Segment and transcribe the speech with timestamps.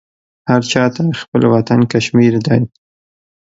[0.49, 2.61] هر چاته خپل وطن کشمیر دی